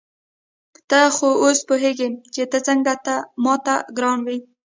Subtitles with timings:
[0.89, 4.37] ته خو اوس پوهېږې چې ته څنګه ما ته ګران وې.